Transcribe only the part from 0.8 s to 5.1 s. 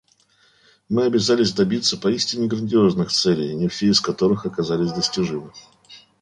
Мы обязались добиться поистине грандиозных целей, не все из которых оказались